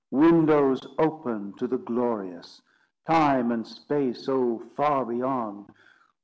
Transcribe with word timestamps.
Windows 0.09 0.81
open 0.97 1.53
to 1.59 1.67
the 1.67 1.77
glorious! 1.77 2.59
Time 3.05 3.51
and 3.51 3.67
space, 3.67 4.27
oh, 4.27 4.57
far 4.75 5.05
beyond! 5.05 5.69